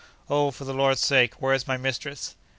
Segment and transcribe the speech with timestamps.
[0.31, 1.35] O, for the Lord's sake!
[1.35, 2.33] where is my mistress?